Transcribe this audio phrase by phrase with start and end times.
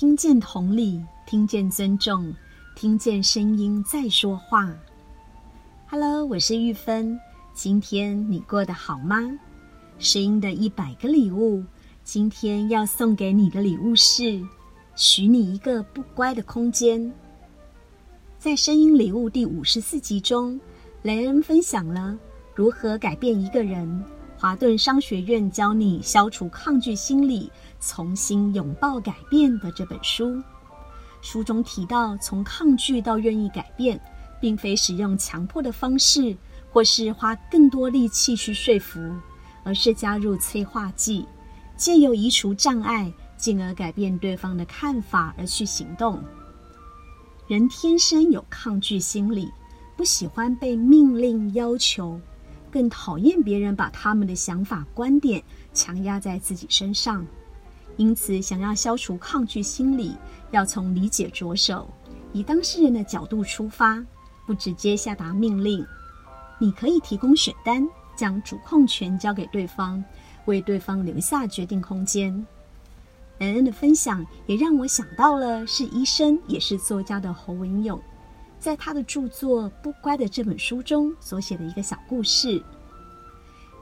[0.00, 2.32] 听见同理，听见尊重，
[2.76, 4.72] 听见声音在说话。
[5.90, 7.18] Hello，我是玉芬。
[7.52, 9.36] 今天你过得好吗？
[9.98, 11.64] 声音的一百个礼物，
[12.04, 14.40] 今天要送给你的礼物是：
[14.94, 17.12] 许你一个不乖的空间。
[18.38, 20.60] 在声音礼物第五十四集中，
[21.02, 22.16] 雷恩分享了
[22.54, 24.04] 如何改变一个人。
[24.40, 30.42] 华顿商学院教你消除抗拒心理，重新拥抱改变的这本书。
[31.20, 34.00] 书中提到，从抗拒到愿意改变，
[34.40, 36.36] 并非使用强迫的方式，
[36.70, 39.00] 或是花更多力气去说服，
[39.64, 41.26] 而是加入催化剂，
[41.76, 46.22] 借由移除障碍，进而改变对方的看法而去行动。
[47.46, 49.50] 人天生有抗拒心理，
[49.96, 52.20] 不喜欢被命令要求。
[52.70, 55.42] 更讨厌别人把他们的想法、观点
[55.72, 57.26] 强压在自己身上，
[57.98, 60.16] 因此想要消除抗拒心理，
[60.52, 61.86] 要从理解着手，
[62.32, 64.02] 以当事人的角度出发，
[64.46, 65.84] 不直接下达命令。
[66.58, 70.02] 你可以提供选单，将主控权交给对方，
[70.46, 72.32] 为对方留下决定空间。
[73.40, 78.00] 恩恩的分享也让我想到了是医生也是作家的侯文咏。
[78.58, 82.60] 在他的著作《不乖》的这本书中所写的一个小故事，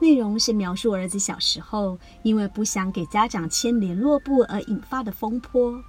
[0.01, 5.83] 内容是描述儿子小时候因为不想给家长签联络簿而引发的风波。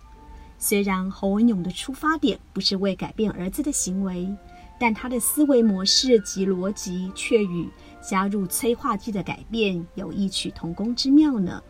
[0.57, 4.33] 虽然侯文勇的出发点不是为改变儿子的行为，
[4.79, 7.69] 但他的思维模式及逻辑却与
[8.01, 11.61] 加入催化剂的改变有异曲同工之妙呢。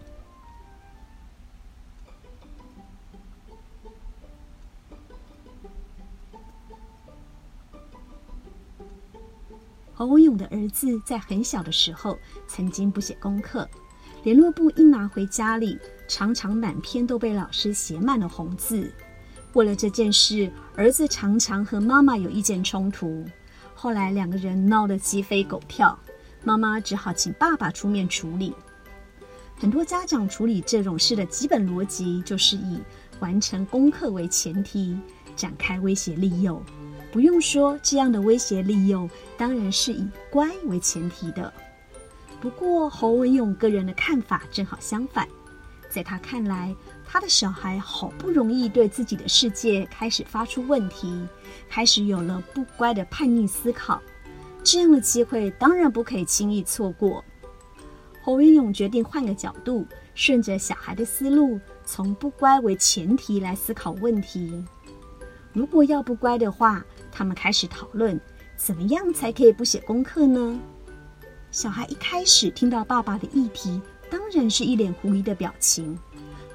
[9.97, 13.67] 侯文咏的儿子在很小的时候曾经不写功课，
[14.21, 15.75] 联络簿一拿回家里，
[16.07, 18.93] 常常满篇都被老师写满了红字。
[19.53, 23.25] 为了这件事，儿子常常和妈妈有意见冲突。
[23.73, 25.97] 后来两个人闹得鸡飞狗跳，
[26.43, 28.53] 妈妈只好请爸爸出面处理。
[29.57, 32.79] 很多家长处理这种事的基本逻辑就是以
[33.19, 34.95] 完成功课为前提，
[35.35, 36.61] 展开威胁利诱。
[37.17, 41.51] 不用说，这样的威胁利诱当然是以乖为前提的。
[42.39, 45.27] 不过侯文勇个人的看法正好相反，
[45.89, 46.75] 在他看来，
[47.07, 51.27] 他的小孩好不容易对自己的世界开始发出问题，
[51.67, 53.99] 开始有了不乖的叛逆思考，
[54.63, 57.25] 这样的机会当然不可以轻易错过。
[58.21, 64.63] 侯文勇决定换个角度，顺着小孩的思路，从不乖为前提来思考问题。
[65.53, 66.85] 如果要不乖的话，
[67.17, 68.21] 他们开始讨论，
[68.55, 70.59] 怎么样才可以不写功课呢？
[71.49, 75.97] 小孩一开始听到爸爸的议题，当然是一脸狐疑的表情。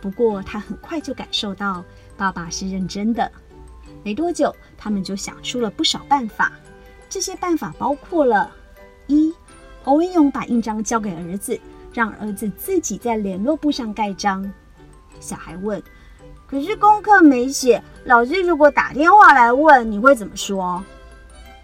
[0.01, 1.85] 不过他很快就感受到
[2.17, 3.29] 爸爸是认真的。
[4.05, 6.53] 没多久，他们就想出了不少办法。
[7.09, 8.49] 这些办法包括了：
[9.09, 9.35] 一，
[9.83, 11.59] 侯文勇把印章交给儿子，
[11.93, 14.49] 让儿子自己在联络簿上盖章。
[15.19, 15.83] 小孩问。
[16.53, 20.85] 可是功课没写，老师如果打电话来问，你会怎么说？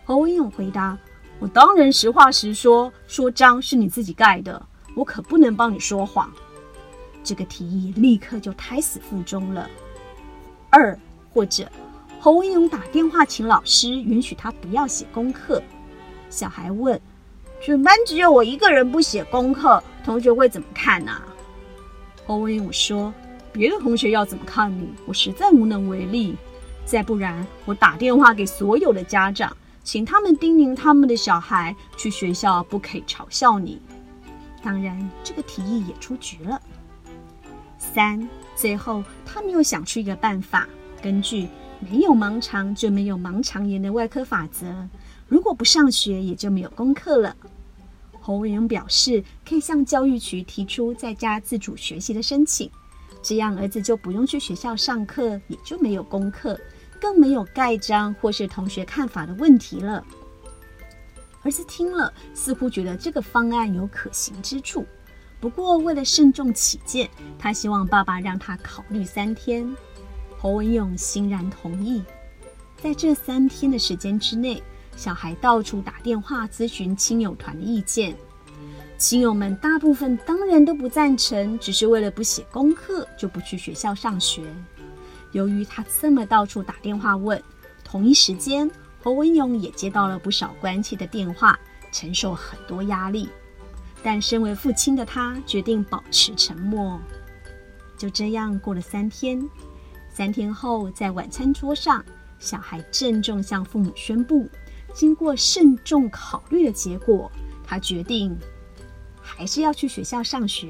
[0.07, 0.97] 侯文勇回答
[1.39, 6.33] ：“我当然实话实说，说章是你自己盖的，我可不能帮你说谎。”
[7.23, 9.69] 这个提议立刻就胎死腹中了。
[10.71, 10.99] 二
[11.35, 11.71] 或者，
[12.19, 15.63] 侯文勇打电话请老师允许他不要写功课。
[16.31, 16.99] 小孩问
[17.61, 21.13] ：“全班只有我一个人不写功课，同学会怎么看呢？”
[22.27, 23.13] 侯文勇说。
[23.59, 26.37] 别的同学要怎么看你，我实在无能为力。
[26.85, 33.83] 再不然，我打电话给所有的家长，请他们叮咛他们的小孩去学校不可以嘲笑你。
[34.63, 36.63] 当然，这个提议也出局了。
[37.81, 40.69] 三，最后他们又想出一个办法，
[41.03, 41.49] 根据
[41.91, 44.89] “没有盲肠就没有盲肠炎”的外科法则，
[45.27, 47.35] 如果不上学，也就没有功课了。
[48.21, 52.71] 侯文咏表示，可以向教育局提出在家自主学习的申请。
[53.29, 56.59] 这样，儿子就不用去学校上课，也就没有功课，
[56.99, 60.03] 更没有盖章或是同学看法的问题了。
[61.43, 64.87] 儿子听了，似乎觉得这个方案有可行之处。
[65.41, 69.77] 不过，为了慎重起见，他希望爸爸让他考虑三天。
[70.39, 72.03] 侯文勇欣然同意。
[72.83, 74.63] 在这三天的时间之内，
[74.97, 78.17] 小孩到处打电话咨询亲友团的意见。
[78.99, 84.43] 亲友们大部分当然都不赞成，只是为了不写功课就不去学校上学。
[85.31, 87.41] 由于他这么到处打电话问，
[87.85, 88.69] 同一时间
[89.01, 91.57] 侯文勇也接到了不少关切的电话，
[91.93, 93.29] 承受很多压力。
[94.03, 97.01] 但身为父亲的他决定保持沉默。
[97.97, 99.49] 就这样过了三天，
[100.13, 102.05] 三天后，在晚餐桌上，
[102.41, 104.49] 小孩郑重向父母宣布，
[104.93, 107.31] 经过慎重考虑的结果，
[107.65, 108.37] 他决定
[109.29, 110.69] 还是要去学校上学。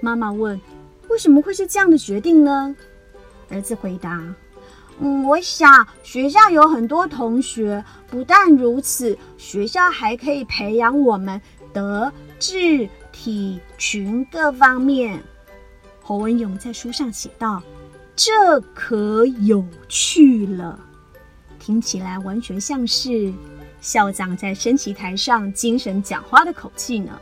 [0.00, 0.60] 妈妈问
[1.08, 2.76] ：“为什么会是这样的决定呢？”
[3.48, 4.22] 儿子回答
[5.00, 11.40] ：“嗯，我想学校有很多同学，不但如此，学校还可以培养我们
[11.72, 15.22] 德智体群各方面。”
[16.02, 17.62] 侯文勇在书上写道
[18.14, 20.78] ：“这可有趣了，
[21.58, 23.32] 听起来完全像是
[23.80, 27.18] 校长在升旗台上精神讲话的口气呢。”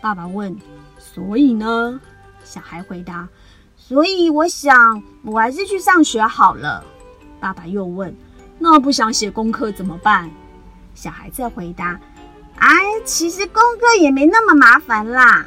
[0.00, 0.56] 爸爸问
[0.98, 2.00] ：“所以呢？”
[2.44, 3.28] 小孩回答。
[3.76, 6.84] 所以我想，我还是去上学好了。
[7.38, 8.14] 爸爸又问
[8.58, 10.30] ：“那不想写功课怎么办？”
[10.94, 12.00] 小孩再回答
[12.58, 12.68] ：“哎，
[13.04, 15.46] 其实功课也没那么麻烦啦。”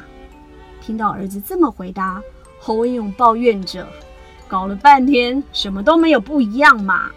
[0.80, 2.22] 听到儿子这么回答，
[2.58, 3.86] 侯文勇抱怨着
[4.48, 7.10] ：“搞了半天，什么都没有不一样嘛。”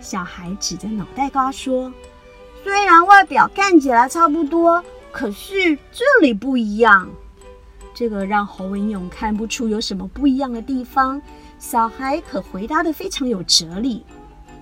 [0.00, 1.90] 小孩指着脑袋瓜说
[2.62, 4.84] ：“虽然外表看起来差不多，
[5.14, 7.08] 可是这里不一样。”
[7.94, 11.22] 这个让侯文勇看不出有什么不一样的地方，
[11.60, 14.04] 小孩可回答得非常有哲理。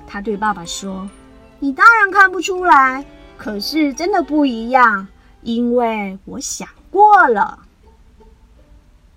[0.06, 1.08] 他对爸爸说
[1.58, 3.02] ：“你当然看不出来，
[3.38, 5.08] 可是真的不一样，
[5.40, 7.60] 因为我想过了。”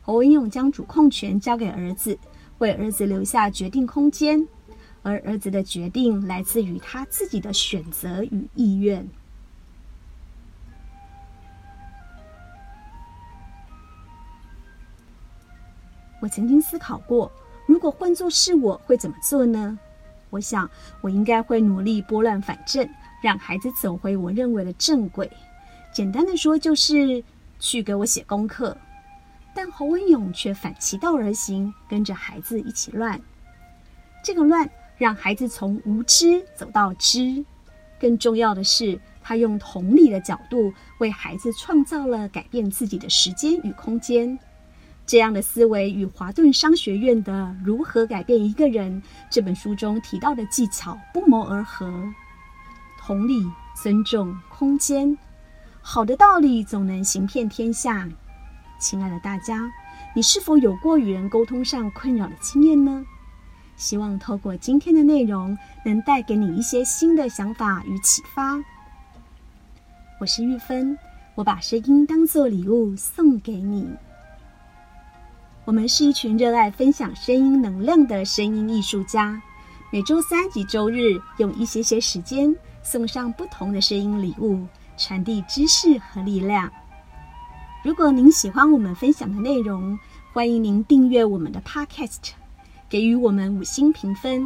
[0.02, 2.18] 侯文勇将主控权交给儿子，
[2.60, 4.48] 为儿子留下决定空间，
[5.04, 9.06] 而儿子的决定来自于他自己的选择与意愿。
[16.26, 17.32] 我曾经思考过，
[17.68, 19.78] 如果换作是我会怎么做呢？
[20.32, 20.68] 我想，
[21.02, 22.90] 我应该会努力拨乱反正，
[23.22, 25.30] 让孩子走回我认为的正轨。
[25.94, 27.24] 简单的说，就是
[27.60, 28.76] 去给我写功课。
[29.54, 33.22] 但侯文勇却反其道而行，跟着孩子一起乱。
[34.24, 34.68] 这个乱
[34.98, 37.46] 让孩子从无知走到知。
[38.00, 44.40] 更重要的是，他用同理的角度为孩子创造了改变自己的时间与空间。
[45.06, 52.04] 这样的思维与华顿商学院的《如何改变一个人》这本书中提到的技巧不谋而合。
[53.00, 55.16] 同理、尊重、空间，
[55.80, 58.10] 好的道理总能行遍天下。
[58.80, 59.72] 亲爱的大家，
[60.16, 63.06] 你是否有过与人沟通上困扰的经验呢？
[63.78, 65.56] 希望透过今天的内容，
[65.86, 68.60] 能带给你一些新的想法与启发。
[70.20, 70.98] 我是玉芬，
[71.36, 73.88] 我把声音当作礼物送给你。
[75.66, 79.42] 我们是一群热爱分享声音能量的声音艺术家，
[79.92, 86.72] 每周三及周日用一些些时间送上不同的声音礼物，传递知识和力量。
[87.84, 89.98] 如果您喜欢我们分享的内容，
[90.34, 92.34] 欢迎您订阅我们的 Podcast，
[92.88, 94.44] 给予我们五星评分，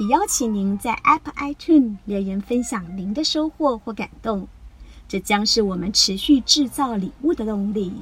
[0.00, 4.48] 也邀请您在 Apple iTunes 留言分享您的收获或感动，
[5.06, 7.92] 这将是我们持续制造礼物的动力。